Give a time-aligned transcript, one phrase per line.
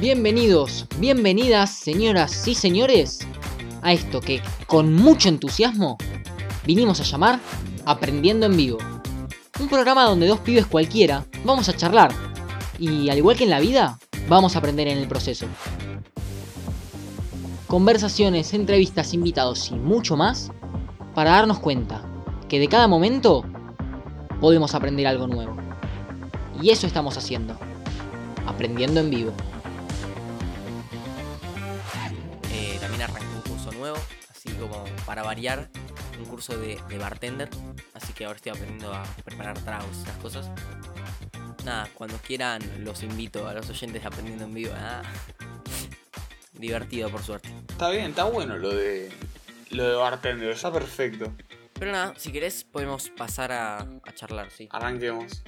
[0.00, 3.18] Bienvenidos, bienvenidas, señoras y señores,
[3.82, 5.98] a esto que con mucho entusiasmo
[6.64, 7.38] vinimos a llamar
[7.84, 8.78] Aprendiendo en Vivo.
[9.60, 12.12] Un programa donde dos pibes cualquiera vamos a charlar
[12.78, 15.44] y al igual que en la vida, vamos a aprender en el proceso.
[17.66, 20.50] Conversaciones, entrevistas, invitados y mucho más
[21.14, 22.06] para darnos cuenta
[22.48, 23.44] que de cada momento
[24.40, 25.54] podemos aprender algo nuevo.
[26.62, 27.54] Y eso estamos haciendo,
[28.46, 29.32] aprendiendo en vivo.
[34.50, 35.68] Así como para variar,
[36.18, 37.48] un curso de, de bartender.
[37.94, 40.50] Así que ahora estoy aprendiendo a preparar tragos y esas cosas.
[41.64, 44.72] Nada, cuando quieran los invito a los oyentes Aprendiendo en Vivo.
[44.76, 45.02] Ah,
[46.52, 47.48] divertido, por suerte.
[47.68, 49.12] Está bien, está bueno lo de
[49.70, 51.32] lo de bartender, está perfecto.
[51.74, 54.68] Pero nada, si querés podemos pasar a, a charlar, ¿sí?
[54.70, 55.44] Arranquemos.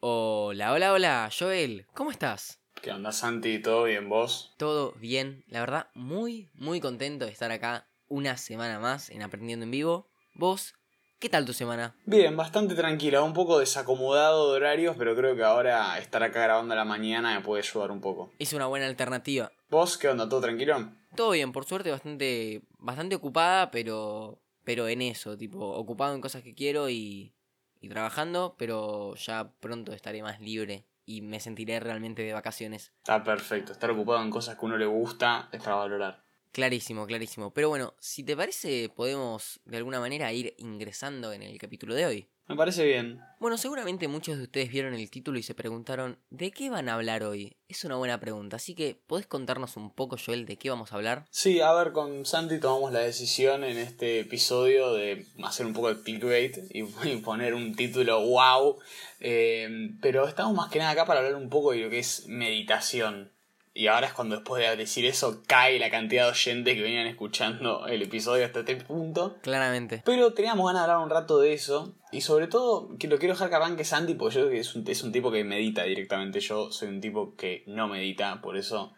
[0.00, 2.61] Hola, hola, hola, Joel, ¿cómo estás?
[2.82, 3.60] ¿Qué onda, Santi?
[3.60, 4.54] ¿Todo bien, vos?
[4.56, 9.62] Todo bien, la verdad, muy, muy contento de estar acá una semana más en Aprendiendo
[9.62, 10.08] en Vivo.
[10.34, 10.74] ¿Vos?
[11.20, 11.94] ¿Qué tal tu semana?
[12.06, 16.72] Bien, bastante tranquila, un poco desacomodado de horarios, pero creo que ahora estar acá grabando
[16.72, 18.32] a la mañana me puede ayudar un poco.
[18.40, 19.52] Es una buena alternativa.
[19.70, 20.28] ¿Vos qué onda?
[20.28, 20.90] ¿Todo tranquilo?
[21.14, 26.42] Todo bien, por suerte bastante, bastante ocupada, pero, pero en eso, tipo, ocupado en cosas
[26.42, 27.32] que quiero y,
[27.80, 32.92] y trabajando, pero ya pronto estaré más libre y me sentiré realmente de vacaciones.
[32.98, 36.24] Está perfecto, estar ocupado en cosas que uno le gusta es para valorar.
[36.52, 37.52] Clarísimo, clarísimo.
[37.52, 42.06] Pero bueno, si te parece, podemos de alguna manera ir ingresando en el capítulo de
[42.06, 42.28] hoy.
[42.46, 43.20] Me parece bien.
[43.40, 46.94] Bueno, seguramente muchos de ustedes vieron el título y se preguntaron, ¿de qué van a
[46.94, 47.56] hablar hoy?
[47.68, 50.96] Es una buena pregunta, así que ¿podés contarnos un poco, Joel, de qué vamos a
[50.96, 51.24] hablar?
[51.30, 55.94] Sí, a ver, con Santi tomamos la decisión en este episodio de hacer un poco
[55.94, 58.78] de clickbait y, y poner un título wow.
[59.20, 62.26] Eh, pero estamos más que nada acá para hablar un poco de lo que es
[62.26, 63.32] meditación.
[63.74, 67.06] Y ahora es cuando después de decir eso cae la cantidad de oyentes que venían
[67.06, 69.38] escuchando el episodio hasta este punto.
[69.42, 70.02] Claramente.
[70.04, 71.94] Pero teníamos ganas de hablar un rato de eso.
[72.10, 74.74] Y sobre todo, que lo quiero dejar que arranque Santi, porque yo creo que es
[74.74, 76.40] un, es un tipo que medita directamente.
[76.40, 78.92] Yo soy un tipo que no medita, por eso.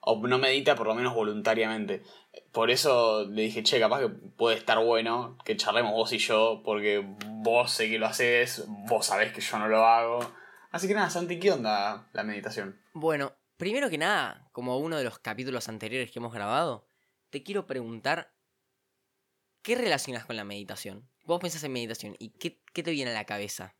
[0.00, 2.02] O no medita por lo menos voluntariamente.
[2.52, 6.62] Por eso le dije, che, capaz que puede estar bueno que charlemos vos y yo,
[6.64, 10.20] porque vos sé que lo haces, vos sabés que yo no lo hago.
[10.70, 12.80] Así que nada, Santi, ¿qué onda la meditación?
[12.94, 16.88] Bueno, primero que nada, como uno de los capítulos anteriores que hemos grabado,
[17.28, 18.32] te quiero preguntar,
[19.60, 21.06] ¿qué relacionas con la meditación?
[21.24, 23.76] Vos pensás en meditación y ¿qué, qué te viene a la cabeza?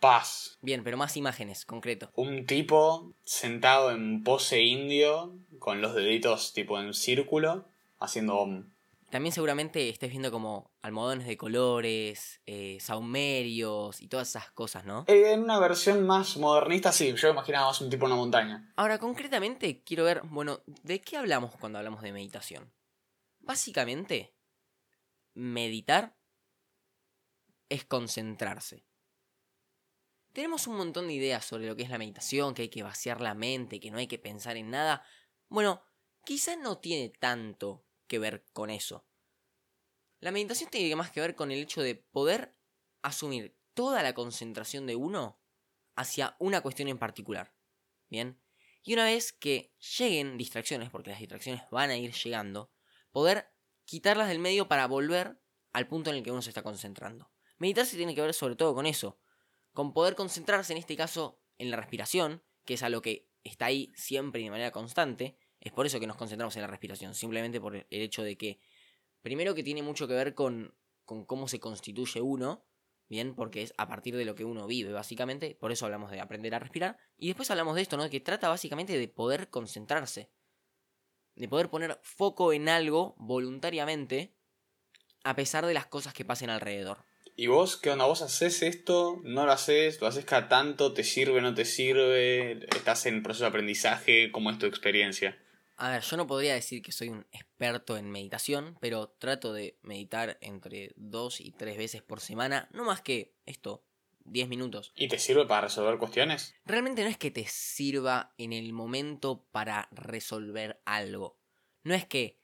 [0.00, 0.58] Paz.
[0.60, 2.10] Bien, pero más imágenes, concreto.
[2.16, 7.68] Un tipo sentado en pose indio, con los deditos tipo en círculo,
[8.00, 8.71] haciendo om.
[9.12, 15.04] También seguramente estés viendo como almohadones de colores, eh, saumerios y todas esas cosas, ¿no?
[15.06, 18.72] Eh, en una versión más modernista, sí, yo imaginaba más un tipo en una montaña.
[18.74, 22.72] Ahora, concretamente, quiero ver, bueno, ¿de qué hablamos cuando hablamos de meditación?
[23.40, 24.34] Básicamente,
[25.34, 26.16] meditar
[27.68, 28.86] es concentrarse.
[30.32, 33.20] Tenemos un montón de ideas sobre lo que es la meditación, que hay que vaciar
[33.20, 35.04] la mente, que no hay que pensar en nada.
[35.50, 35.82] Bueno,
[36.24, 39.06] quizás no tiene tanto que ver con eso.
[40.20, 42.54] La meditación tiene más que ver con el hecho de poder
[43.00, 45.40] asumir toda la concentración de uno
[45.94, 47.54] hacia una cuestión en particular.
[48.10, 48.38] Bien.
[48.82, 52.70] Y una vez que lleguen distracciones, porque las distracciones van a ir llegando,
[53.12, 53.50] poder
[53.86, 55.40] quitarlas del medio para volver
[55.72, 57.32] al punto en el que uno se está concentrando.
[57.56, 59.18] Meditarse tiene que ver sobre todo con eso,
[59.72, 63.90] con poder concentrarse en este caso en la respiración, que es algo que está ahí
[63.96, 67.60] siempre y de manera constante, es por eso que nos concentramos en la respiración, simplemente
[67.60, 68.58] por el hecho de que,
[69.22, 70.74] primero que tiene mucho que ver con,
[71.04, 72.64] con cómo se constituye uno,
[73.08, 76.20] bien, porque es a partir de lo que uno vive, básicamente, por eso hablamos de
[76.20, 78.10] aprender a respirar, y después hablamos de esto, ¿no?
[78.10, 80.30] Que trata básicamente de poder concentrarse,
[81.36, 84.34] de poder poner foco en algo voluntariamente,
[85.22, 87.04] a pesar de las cosas que pasen alrededor.
[87.36, 88.06] ¿Y vos qué onda?
[88.06, 89.20] ¿Vos haces esto?
[89.22, 90.00] ¿No lo haces?
[90.00, 90.92] ¿Lo haces cada tanto?
[90.92, 91.40] ¿Te sirve?
[91.40, 92.66] ¿No te sirve?
[92.74, 94.32] ¿Estás en proceso de aprendizaje?
[94.32, 95.38] ¿Cómo es tu experiencia?
[95.82, 99.80] A ver, yo no podría decir que soy un experto en meditación, pero trato de
[99.82, 103.84] meditar entre dos y tres veces por semana, no más que esto,
[104.24, 104.92] 10 minutos.
[104.94, 106.54] ¿Y te sirve para resolver cuestiones?
[106.64, 111.40] Realmente no es que te sirva en el momento para resolver algo.
[111.82, 112.38] No es que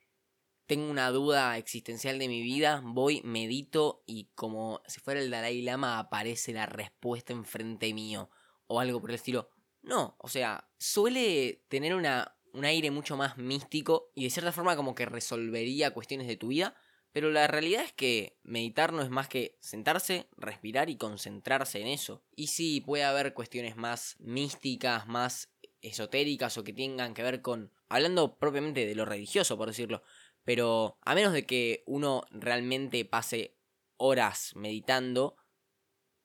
[0.67, 5.63] tengo una duda existencial de mi vida, voy, medito y como si fuera el Dalai
[5.63, 8.31] Lama aparece la respuesta enfrente mío
[8.67, 9.49] o algo por el estilo.
[9.83, 14.77] No, o sea, suele tener una, un aire mucho más místico y de cierta forma
[14.77, 16.75] como que resolvería cuestiones de tu vida,
[17.13, 21.89] pero la realidad es que meditar no es más que sentarse, respirar y concentrarse en
[21.89, 22.23] eso.
[22.37, 27.73] Y sí, puede haber cuestiones más místicas, más esotéricas o que tengan que ver con,
[27.89, 30.03] hablando propiamente de lo religioso, por decirlo,
[30.45, 33.57] pero a menos de que uno realmente pase
[33.97, 35.37] horas meditando,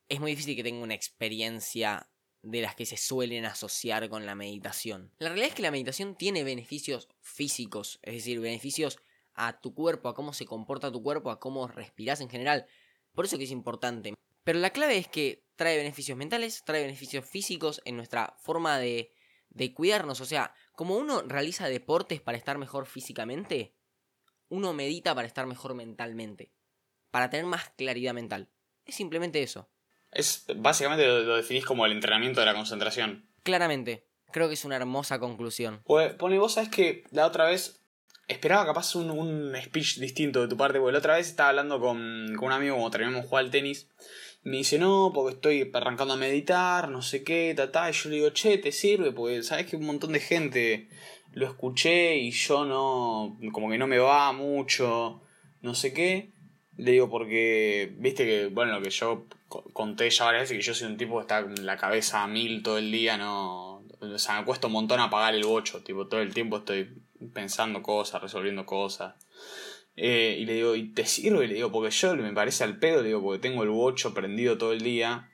[0.10, 2.10] es muy difícil que tenga una experiencia
[2.44, 5.12] de las que se suelen asociar con la meditación.
[5.18, 9.00] La realidad es que la meditación tiene beneficios físicos, es decir, beneficios
[9.34, 12.68] a tu cuerpo, a cómo se comporta tu cuerpo, a cómo respiras en general.
[13.14, 14.14] Por eso que es importante.
[14.44, 19.14] Pero la clave es que trae beneficios mentales, trae beneficios físicos en nuestra forma de,
[19.50, 20.20] de cuidarnos.
[20.20, 23.74] O sea, como uno realiza deportes para estar mejor físicamente,
[24.50, 26.52] uno medita para estar mejor mentalmente.
[27.10, 28.52] Para tener más claridad mental.
[28.86, 29.70] Es simplemente eso.
[30.14, 33.26] Es básicamente lo, lo definís como el entrenamiento de la concentración.
[33.44, 34.06] Claramente.
[34.32, 35.82] Creo que es una hermosa conclusión.
[35.86, 37.84] Pues, pone, vos sabés que la otra vez
[38.28, 41.80] esperaba capaz un, un speech distinto de tu parte, porque la otra vez estaba hablando
[41.80, 43.90] con, con un amigo como terminamos de jugar al tenis.
[44.44, 47.90] Me dice, no, porque estoy arrancando a meditar, no sé qué, ta, ta.
[47.90, 49.12] Y yo le digo, che, ¿te sirve?
[49.12, 50.90] Porque sabes que un montón de gente
[51.32, 55.22] lo escuché y yo no, como que no me va mucho,
[55.62, 56.32] no sé qué.
[56.76, 59.28] Le digo porque, viste que, bueno, lo que yo
[59.74, 62.28] conté ya varias veces, que yo soy un tipo que está con la cabeza a
[62.28, 63.84] mil todo el día, no...
[64.00, 67.02] O sea, me cuesta un montón apagar el bocho, tipo, todo el tiempo estoy
[67.34, 69.16] pensando cosas, resolviendo cosas.
[69.96, 71.48] Eh, y le digo, ¿y te sirve?
[71.48, 74.74] Le digo, porque yo me parece al pedo, digo, porque tengo el bocho prendido todo
[74.74, 75.30] el día.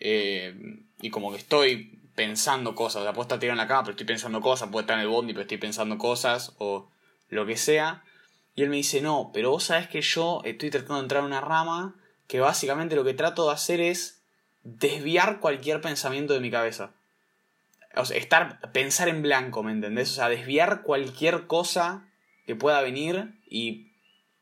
[0.00, 0.54] eh,
[1.02, 3.92] y como que estoy pensando cosas, o sea, puedo estar tirado en la cama, pero
[3.92, 6.90] estoy pensando cosas, puedo estar en el bondi, pero estoy pensando cosas, o
[7.28, 8.04] lo que sea.
[8.54, 11.26] Y él me dice, no, pero vos sabés que yo estoy tratando de entrar en
[11.26, 11.96] una rama
[12.30, 14.22] que básicamente lo que trato de hacer es
[14.62, 16.94] desviar cualquier pensamiento de mi cabeza.
[17.96, 20.12] O sea, estar, pensar en blanco, ¿me entendés?
[20.12, 22.08] O sea, desviar cualquier cosa
[22.46, 23.90] que pueda venir y...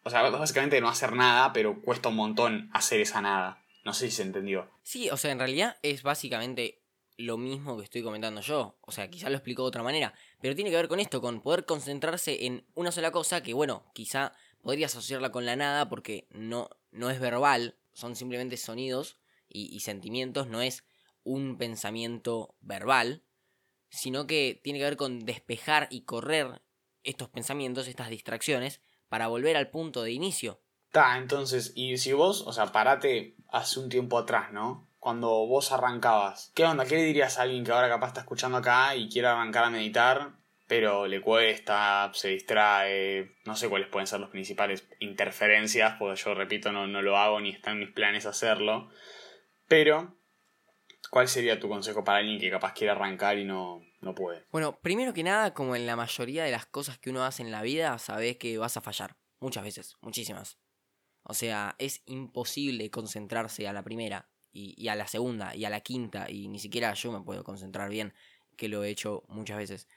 [0.03, 3.65] O sea, básicamente no hacer nada, pero cuesta un montón hacer esa nada.
[3.87, 4.69] No sé si se entendió.
[4.83, 6.83] Sí, o sea, en realidad es básicamente
[7.17, 8.77] lo mismo que estoy comentando yo.
[8.83, 10.13] O sea, quizá lo explico de otra manera.
[10.43, 13.87] Pero tiene que ver con esto, con poder concentrarse en una sola cosa que, bueno,
[13.95, 19.19] quizá podrías asociarla con la nada porque no, no es verbal, son simplemente sonidos
[19.49, 20.85] y, sentimientos, no es
[21.25, 23.25] un pensamiento verbal,
[23.91, 26.63] sino que tiene que ver con despejar y correr
[27.03, 30.61] estos pensamientos, estas distracciones, para volver al punto de inicio.
[30.91, 34.89] Ta, entonces, y si vos, o sea, parate hace un tiempo atrás, ¿no?
[34.99, 36.85] Cuando vos arrancabas, ¿qué onda?
[36.85, 39.71] ¿Qué le dirías a alguien que ahora capaz está escuchando acá y quiere arrancar a
[39.71, 40.39] meditar,
[40.69, 46.35] pero le cuesta, se distrae, no sé cuáles pueden ser las principales interferencias, porque yo
[46.35, 48.91] repito, no, no lo hago ni está en mis planes hacerlo,
[49.67, 50.15] pero,
[51.11, 54.45] ¿cuál sería tu consejo para alguien que capaz quiere arrancar y no, no puede?
[54.53, 57.51] Bueno, primero que nada, como en la mayoría de las cosas que uno hace en
[57.51, 59.17] la vida, sabes que vas a fallar.
[59.41, 60.59] Muchas veces, muchísimas.
[61.23, 65.71] O sea, es imposible concentrarse a la primera y, y a la segunda y a
[65.71, 68.15] la quinta y ni siquiera yo me puedo concentrar bien,
[68.57, 69.89] que lo he hecho muchas veces.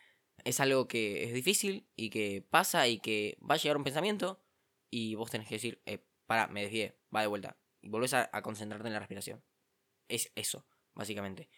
[0.44, 4.44] Es algo que es difícil y que pasa y que va a llegar un pensamiento
[4.90, 7.58] y vos tenés que decir, eh, para, me desvié, va de vuelta.
[7.82, 9.44] Y volvés a, a concentrarte en la respiración.
[10.08, 11.50] Es eso, básicamente.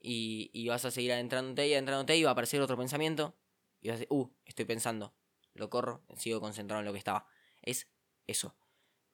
[0.00, 3.36] Y, y vas a seguir adentrándote y adentrándote y va a aparecer otro pensamiento.
[3.80, 5.14] Y vas a decir, uh, estoy pensando.
[5.54, 7.26] Lo corro, sigo concentrado en lo que estaba.
[7.60, 7.88] Es
[8.26, 8.56] eso.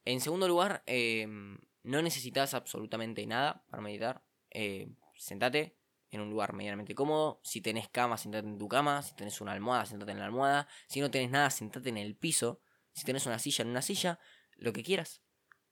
[0.05, 1.27] En segundo lugar, eh,
[1.83, 4.23] no necesitas absolutamente nada para meditar.
[4.51, 5.78] Eh, sentate
[6.11, 7.41] en un lugar medianamente cómodo.
[7.43, 9.03] Si tenés cama, sentate en tu cama.
[9.03, 10.69] Si tenés una almohada, sentate en la almohada.
[10.89, 12.61] Si no tenés nada, sentate en el piso.
[12.93, 14.19] Si tenés una silla, en una silla.
[14.57, 15.23] Lo que quieras.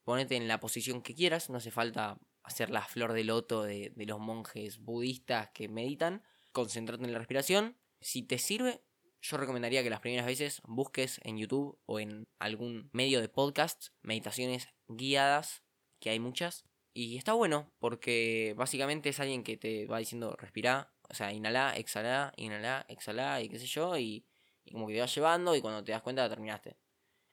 [0.05, 1.51] Ponete en la posición que quieras.
[1.51, 6.23] No hace falta hacer la flor de loto de, de los monjes budistas que meditan.
[6.53, 7.77] Concentrate en la respiración.
[8.01, 8.83] Si te sirve,
[9.21, 13.89] yo recomendaría que las primeras veces busques en YouTube o en algún medio de podcast
[14.03, 15.65] meditaciones guiadas,
[15.99, 16.65] que hay muchas.
[16.99, 21.77] Y está bueno porque básicamente es alguien que te va diciendo respira, o sea, inhala,
[21.77, 24.25] exhala, inhala, exhala y qué sé yo, y,
[24.65, 26.79] y como que te va llevando y cuando te das cuenta terminaste.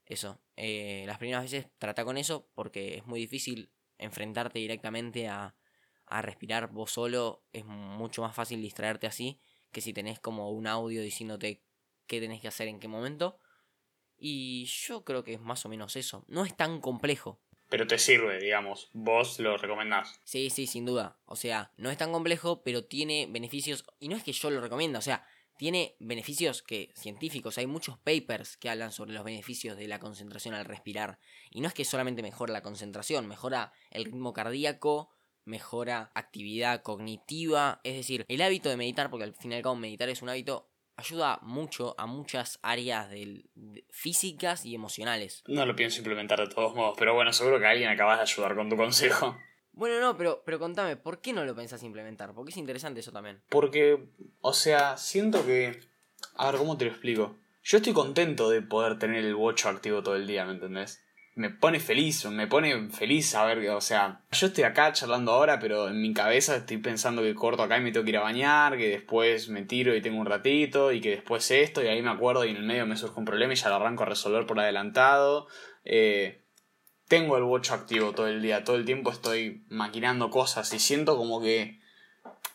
[0.05, 5.55] Eso, eh, las primeras veces trata con eso porque es muy difícil enfrentarte directamente a,
[6.07, 9.39] a respirar vos solo, es mucho más fácil distraerte así
[9.71, 11.63] que si tenés como un audio diciéndote
[12.05, 13.39] qué tenés que hacer en qué momento.
[14.17, 16.25] Y yo creo que es más o menos eso.
[16.27, 17.39] No es tan complejo.
[17.73, 20.21] Pero te sirve, digamos, vos lo recomendás.
[20.23, 21.17] Sí, sí, sin duda.
[21.25, 23.83] O sea, no es tan complejo, pero tiene beneficios.
[23.99, 25.25] Y no es que yo lo recomiendo, o sea,
[25.57, 27.57] tiene beneficios que científicos.
[27.57, 31.17] Hay muchos papers que hablan sobre los beneficios de la concentración al respirar.
[31.49, 35.09] Y no es que solamente mejora la concentración, mejora el ritmo cardíaco,
[35.43, 37.81] mejora actividad cognitiva.
[37.83, 40.29] Es decir, el hábito de meditar, porque al fin y al cabo meditar es un
[40.29, 45.43] hábito, ayuda mucho a muchas áreas del- de- físicas y emocionales.
[45.47, 48.55] No lo pienso implementar de todos modos, pero bueno, seguro que alguien acabas de ayudar
[48.55, 49.37] con tu consejo.
[49.71, 52.33] Bueno, no, pero, pero contame, ¿por qué no lo pensás implementar?
[52.35, 53.41] Porque es interesante eso también.
[53.49, 54.07] Porque,
[54.41, 55.79] o sea, siento que...
[56.35, 57.37] A ver, ¿cómo te lo explico?
[57.63, 61.03] Yo estoy contento de poder tener el watch activo todo el día, ¿me entendés?
[61.35, 65.57] Me pone feliz, me pone feliz saber que, o sea, yo estoy acá charlando ahora,
[65.59, 68.21] pero en mi cabeza estoy pensando que corto acá y me tengo que ir a
[68.21, 72.03] bañar, que después me tiro y tengo un ratito, y que después esto, y ahí
[72.03, 74.07] me acuerdo y en el medio me surge un problema y ya lo arranco a
[74.07, 75.47] resolver por adelantado.
[75.85, 76.43] Eh,
[77.07, 81.17] tengo el watch activo todo el día, todo el tiempo estoy maquinando cosas y siento
[81.17, 81.82] como que...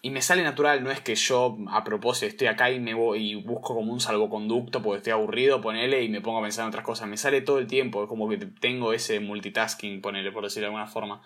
[0.01, 3.33] Y me sale natural, no es que yo a propósito estoy acá y me voy
[3.33, 6.69] y busco como un salvoconducto porque estoy aburrido, ponele y me pongo a pensar en
[6.69, 7.09] otras cosas.
[7.09, 10.75] Me sale todo el tiempo, es como que tengo ese multitasking, ponele, por decirlo de
[10.75, 11.23] alguna forma.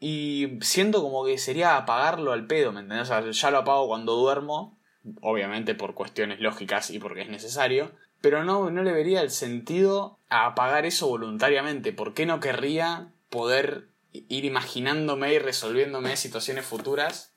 [0.00, 3.10] Y siento como que sería apagarlo al pedo, ¿me entendés?
[3.10, 4.78] O sea, ya lo apago cuando duermo,
[5.20, 7.92] obviamente por cuestiones lógicas y porque es necesario
[8.24, 11.92] pero no, no le vería el sentido a apagar eso voluntariamente.
[11.92, 17.33] ¿Por qué no querría poder ir imaginándome y resolviéndome situaciones futuras?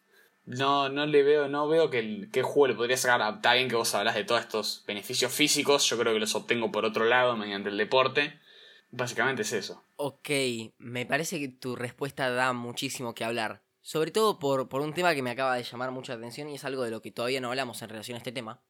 [0.48, 3.36] No, no le veo, no veo que el qué juego le podría sacar.
[3.36, 6.72] Está bien que vos hablas de todos estos beneficios físicos, yo creo que los obtengo
[6.72, 8.39] por otro lado mediante el deporte.
[8.89, 9.84] Básicamente es eso.
[9.98, 10.30] Ok,
[10.77, 13.62] me parece que tu respuesta da muchísimo que hablar.
[13.82, 16.63] Sobre todo por, por un tema que me acaba de llamar mucha atención y es
[16.63, 18.63] algo de lo que todavía no hablamos en relación a este tema.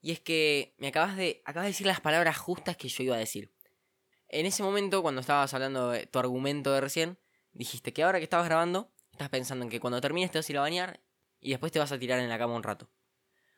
[0.00, 3.16] Y es que me acabas de, acabas de decir las palabras justas que yo iba
[3.16, 3.52] a decir.
[4.28, 7.18] En ese momento, cuando estabas hablando de tu argumento de recién,
[7.52, 10.52] dijiste que ahora que estabas grabando, estás pensando en que cuando termines te vas a
[10.52, 11.00] ir a bañar
[11.40, 12.90] y después te vas a tirar en la cama un rato.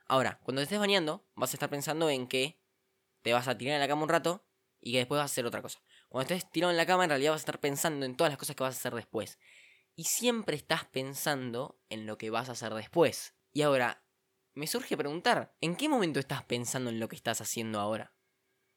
[0.06, 2.60] Ahora, cuando te estés bañando, vas a estar pensando en que
[3.22, 4.44] te vas a tirar en la cama un rato
[4.80, 5.80] y que después vas a hacer otra cosa.
[6.08, 8.38] Cuando estés tirado en la cama, en realidad vas a estar pensando en todas las
[8.38, 9.38] cosas que vas a hacer después.
[9.96, 13.34] Y siempre estás pensando en lo que vas a hacer después.
[13.52, 14.04] Y ahora,
[14.52, 18.14] me surge preguntar, ¿en qué momento estás pensando en lo que estás haciendo ahora?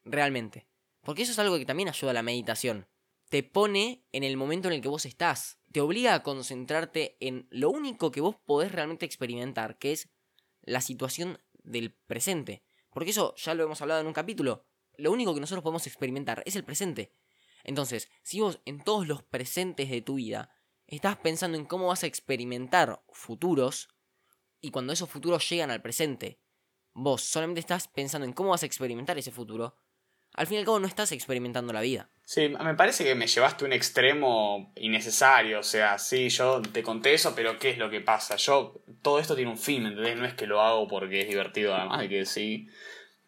[0.04, 0.66] Realmente.
[1.02, 2.88] Porque eso es algo que también ayuda a la meditación.
[3.28, 5.60] Te pone en el momento en el que vos estás.
[5.70, 10.08] Te obliga a concentrarte en lo único que vos podés realmente experimentar, que es
[10.62, 12.62] la situación del presente.
[12.90, 14.66] Porque eso ya lo hemos hablado en un capítulo.
[14.96, 17.14] Lo único que nosotros podemos experimentar es el presente.
[17.64, 20.50] Entonces, si vos en todos los presentes de tu vida
[20.86, 23.90] estás pensando en cómo vas a experimentar futuros,
[24.60, 26.40] y cuando esos futuros llegan al presente,
[26.94, 29.76] vos solamente estás pensando en cómo vas a experimentar ese futuro,
[30.38, 32.08] al fin y al cabo no estás experimentando la vida.
[32.24, 35.58] Sí, me parece que me llevaste un extremo innecesario.
[35.58, 38.36] O sea, sí, yo te conté eso, pero ¿qué es lo que pasa?
[38.36, 40.16] Yo, todo esto tiene un fin, ¿entendés?
[40.16, 42.68] No es que lo hago porque es divertido, además de que sí.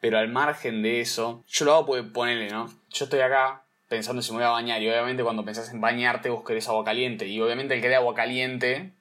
[0.00, 2.72] Pero al margen de eso, yo lo hago porque ponerle, ¿no?
[2.90, 6.30] Yo estoy acá pensando si me voy a bañar y obviamente cuando pensás en bañarte
[6.30, 8.92] vos querés agua caliente y obviamente el que agua caliente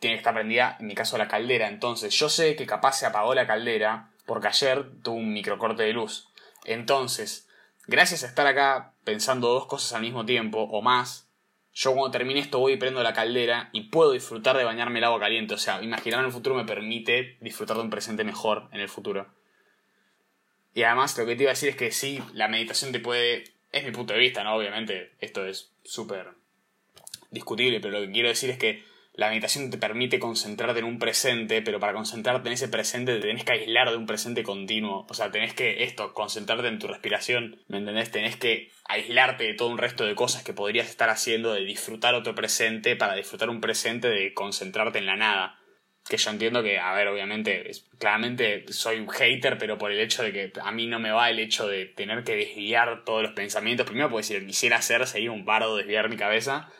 [0.00, 1.68] tiene que estar prendida, en mi caso, la caldera.
[1.68, 5.92] Entonces, yo sé que capaz se apagó la caldera porque ayer tuvo un microcorte de
[5.92, 6.28] luz.
[6.64, 7.48] Entonces,
[7.86, 11.28] gracias a estar acá pensando dos cosas al mismo tiempo o más,
[11.74, 15.04] yo cuando termine esto voy y prendo la caldera y puedo disfrutar de bañarme el
[15.04, 15.54] agua caliente.
[15.54, 18.88] O sea, imaginar en el futuro me permite disfrutar de un presente mejor en el
[18.88, 19.26] futuro.
[20.74, 23.44] Y además lo que te iba a decir es que sí, la meditación te puede...
[23.72, 24.54] Es mi punto de vista, ¿no?
[24.54, 26.34] Obviamente, esto es súper
[27.30, 30.98] discutible, pero lo que quiero decir es que la meditación te permite concentrarte en un
[30.98, 35.06] presente, pero para concentrarte en ese presente te tenés que aislar de un presente continuo.
[35.08, 38.10] O sea, tenés que esto, concentrarte en tu respiración, ¿me entendés?
[38.10, 42.14] Tenés que aislarte de todo un resto de cosas que podrías estar haciendo, de disfrutar
[42.14, 45.58] otro presente, para disfrutar un presente, de concentrarte en la nada.
[46.08, 50.22] Que yo entiendo que, a ver, obviamente, claramente soy un hater, pero por el hecho
[50.22, 53.32] de que a mí no me va el hecho de tener que desviar todos los
[53.32, 53.86] pensamientos.
[53.86, 56.72] Primero, porque si lo quisiera hacer sería un bardo desviar mi cabeza.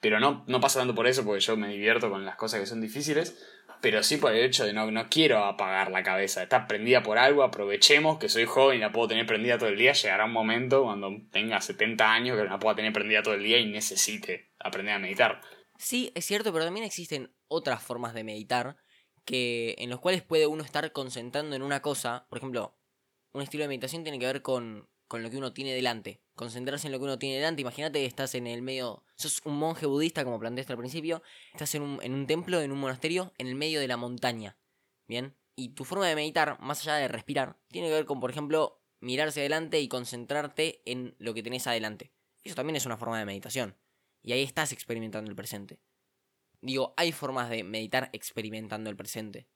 [0.00, 2.66] Pero no, no pasa tanto por eso, porque yo me divierto con las cosas que
[2.66, 3.36] son difíciles,
[3.80, 6.42] pero sí por el hecho de no, no quiero apagar la cabeza.
[6.42, 9.78] Está prendida por algo, aprovechemos que soy joven y la puedo tener prendida todo el
[9.78, 9.92] día.
[9.92, 13.58] Llegará un momento cuando tenga 70 años que la pueda tener prendida todo el día
[13.58, 15.40] y necesite aprender a meditar.
[15.78, 18.76] Sí, es cierto, pero también existen otras formas de meditar
[19.24, 22.26] que en los cuales puede uno estar concentrando en una cosa.
[22.28, 22.76] Por ejemplo,
[23.32, 26.86] un estilo de meditación tiene que ver con, con lo que uno tiene delante concentrarse
[26.86, 27.60] en lo que uno tiene delante.
[27.60, 31.74] Imagínate que estás en el medio, sos un monje budista, como planteaste al principio, estás
[31.74, 34.56] en un, en un templo, en un monasterio, en el medio de la montaña.
[35.06, 38.30] Bien, y tu forma de meditar, más allá de respirar, tiene que ver con, por
[38.30, 42.12] ejemplo, mirarse adelante y concentrarte en lo que tenés adelante.
[42.44, 43.76] Eso también es una forma de meditación.
[44.22, 45.80] Y ahí estás experimentando el presente.
[46.60, 49.48] Digo, hay formas de meditar experimentando el presente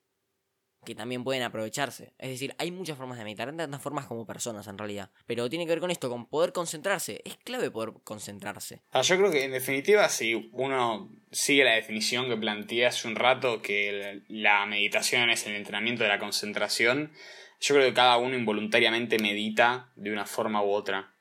[0.84, 2.12] que también pueden aprovecharse.
[2.18, 5.10] Es decir, hay muchas formas de meditar, tantas formas como personas en realidad.
[5.26, 7.22] Pero tiene que ver con esto, con poder concentrarse.
[7.24, 8.82] Es clave poder concentrarse.
[8.90, 13.14] Ah, yo creo que en definitiva, si uno sigue la definición que planteé hace un
[13.14, 17.12] rato, que la meditación es el entrenamiento de la concentración,
[17.60, 21.14] yo creo que cada uno involuntariamente medita de una forma u otra.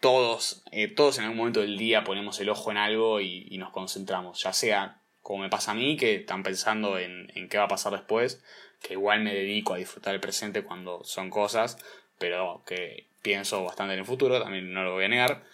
[0.00, 3.70] todos, eh, todos en algún momento del día ponemos el ojo en algo y, nos
[3.70, 7.64] concentramos, ya sea como me pasa a mí, que están pensando en, en qué va
[7.64, 8.42] a pasar después,
[8.82, 11.78] que igual me dedico a disfrutar el presente cuando son cosas,
[12.18, 15.44] pero que pienso bastante en el futuro, también no lo voy a negar.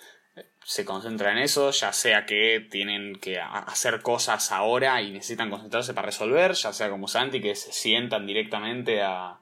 [0.65, 5.95] Se concentra en eso, ya sea que tienen que hacer cosas ahora y necesitan concentrarse
[5.95, 9.39] para resolver, ya sea como Santi, que se sientan directamente a,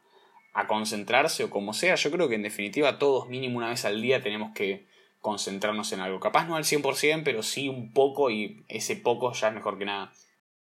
[0.52, 1.96] a concentrarse o como sea.
[1.96, 4.86] Yo creo que en definitiva todos mínimo una vez al día tenemos que
[5.20, 6.20] concentrarnos en algo.
[6.20, 9.86] Capaz no al 100%, pero sí un poco y ese poco ya es mejor que
[9.86, 10.12] nada.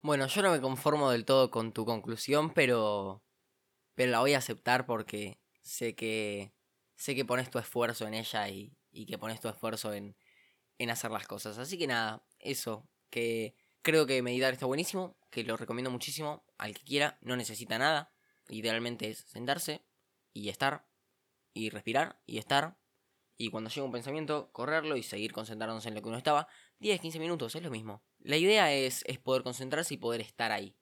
[0.03, 3.23] Bueno, yo no me conformo del todo con tu conclusión, pero.
[3.95, 6.53] Pero la voy a aceptar porque sé que.
[6.97, 10.17] Sé que pones tu esfuerzo en ella y, que pones tu esfuerzo en,
[10.79, 11.59] en hacer las cosas.
[11.59, 12.89] Así que nada, eso.
[13.11, 17.79] Que creo que meditar está buenísimo, que lo recomiendo muchísimo al que quiera, no necesita
[17.79, 18.13] nada.
[18.49, 19.85] Idealmente es sentarse
[20.33, 20.87] y estar,
[21.55, 22.77] y respirar y estar.
[23.37, 26.49] Y cuando llega un pensamiento, correrlo y seguir concentrándose en lo que uno estaba.
[26.83, 28.03] 10, 15 minutos, es lo mismo.
[28.19, 30.75] La idea es, es poder concentrarse y poder estar ahí.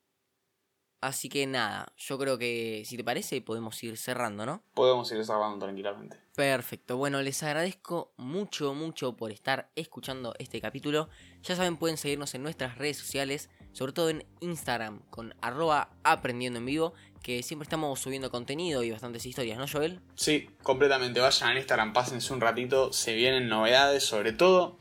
[1.02, 4.62] Así que nada, yo creo que si te parece podemos ir cerrando, ¿no?
[4.74, 6.18] Podemos ir cerrando tranquilamente.
[6.34, 11.10] Perfecto, bueno, les agradezco mucho, mucho por estar escuchando este capítulo.
[11.42, 16.58] Ya saben, pueden seguirnos en nuestras redes sociales, sobre todo en Instagram, con arroba aprendiendo
[16.60, 20.00] en vivo, que siempre estamos subiendo contenido y bastantes historias, ¿no, Joel?
[20.14, 21.20] Sí, completamente.
[21.20, 22.90] Vayan al Instagram, pásense un ratito.
[22.92, 24.78] Se vienen novedades, sobre todo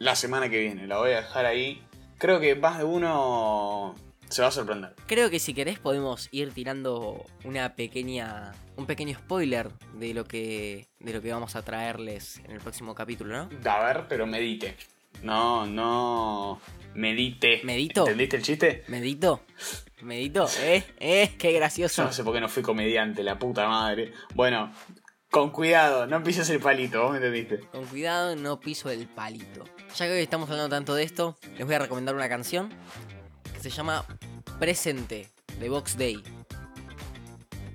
[0.00, 0.88] la semana que viene.
[0.88, 1.80] La voy a dejar ahí.
[2.18, 3.94] Creo que más de uno
[4.28, 4.94] se va a sorprender.
[5.06, 8.52] Creo que si querés podemos ir tirando una pequeña.
[8.76, 10.88] un pequeño spoiler de lo que.
[10.98, 13.70] de lo que vamos a traerles en el próximo capítulo, ¿no?
[13.70, 14.76] A ver, pero medite.
[15.22, 16.60] No, no.
[16.94, 17.60] Medite.
[17.62, 18.00] ¿Medito?
[18.00, 18.84] ¿Entendiste el chiste?
[18.88, 19.42] Medito.
[20.02, 22.04] Medito, eh, eh, qué Yo gracioso.
[22.04, 24.12] no sé por qué no fui comediante, la puta madre.
[24.34, 24.72] Bueno,
[25.30, 27.60] con cuidado, no pises el palito, vos me entendiste.
[27.70, 29.64] Con cuidado, no piso el palito.
[29.96, 32.68] Ya que hoy estamos hablando tanto de esto, les voy a recomendar una canción
[33.52, 34.04] que se llama
[34.58, 36.22] Presente de Box Day.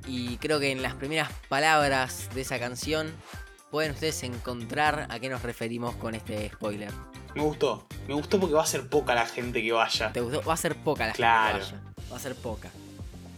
[0.08, 3.12] Y creo que en las primeras palabras de esa canción
[3.72, 6.92] pueden ustedes encontrar a qué nos referimos con este spoiler.
[7.36, 7.88] Me gustó.
[8.08, 10.12] Me gustó porque va a ser poca la gente que vaya.
[10.14, 10.42] ¿Te gustó?
[10.44, 11.60] Va a ser poca la Claro.
[11.60, 12.10] gente que vaya.
[12.12, 12.70] Va a ser poca.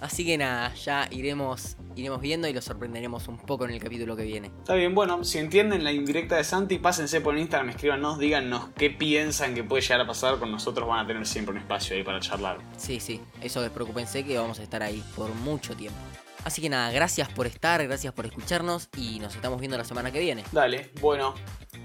[0.01, 4.15] Así que nada, ya iremos, iremos viendo y los sorprenderemos un poco en el capítulo
[4.15, 4.51] que viene.
[4.60, 8.89] Está bien, bueno, si entienden la indirecta de Santi, pásense por Instagram, escríbanos, díganos qué
[8.89, 10.88] piensan que puede llegar a pasar con nosotros.
[10.88, 12.57] Van a tener siempre un espacio ahí para charlar.
[12.77, 15.99] Sí, sí, eso despreocúpense que vamos a estar ahí por mucho tiempo.
[16.43, 20.12] Así que nada, gracias por estar, gracias por escucharnos y nos estamos viendo la semana
[20.12, 20.43] que viene.
[20.53, 21.33] Dale, bueno.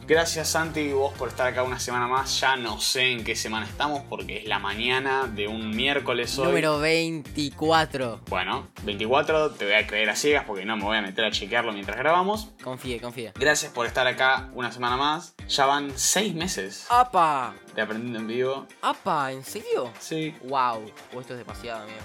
[0.07, 2.41] Gracias Santi y vos por estar acá una semana más.
[2.41, 6.49] Ya no sé en qué semana estamos porque es la mañana de un miércoles hoy.
[6.49, 8.21] Número 24.
[8.29, 11.31] Bueno, 24, te voy a creer a ciegas porque no me voy a meter a
[11.31, 12.49] chequearlo mientras grabamos.
[12.63, 13.33] Confíe, confíe.
[13.37, 15.35] Gracias por estar acá una semana más.
[15.49, 17.55] Ya van 6 meses ¡Apa!
[17.75, 18.67] de aprendiendo en vivo.
[18.83, 19.33] ¡Apa!
[19.33, 19.93] ¿En serio?
[20.01, 20.85] Sí, ¡Wow!
[21.21, 21.99] Esto es demasiado, amigo.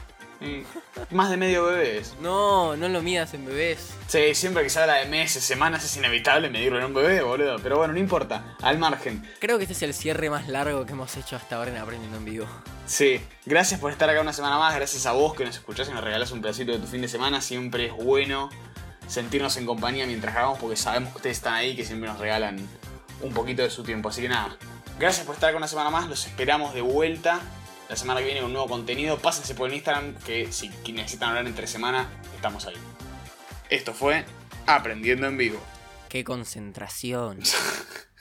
[1.11, 2.15] Más de medio bebés.
[2.21, 3.93] No, no lo midas en bebés.
[4.07, 7.57] Sí, siempre que se habla de meses, semanas, es inevitable medirlo en un bebé, boludo.
[7.61, 8.55] Pero bueno, no importa.
[8.61, 9.27] Al margen.
[9.39, 12.17] Creo que este es el cierre más largo que hemos hecho hasta ahora en Aprendiendo
[12.17, 12.47] en Vivo.
[12.85, 14.75] Sí, gracias por estar acá una semana más.
[14.75, 17.07] Gracias a vos que nos escuchás y nos regalás un pedacito de tu fin de
[17.07, 17.41] semana.
[17.41, 18.49] Siempre es bueno
[19.07, 22.57] sentirnos en compañía mientras grabamos porque sabemos que ustedes están ahí, que siempre nos regalan
[23.21, 24.09] un poquito de su tiempo.
[24.09, 24.55] Así que nada,
[24.99, 26.07] gracias por estar acá una semana más.
[26.07, 27.41] Los esperamos de vuelta
[27.89, 29.17] la semana que viene con nuevo contenido.
[29.17, 32.75] Pásense por el Instagram que si necesitan hablar entre semana, estamos ahí.
[33.69, 34.25] Esto fue
[34.65, 35.59] Aprendiendo en Vivo.
[36.09, 37.39] ¡Qué concentración!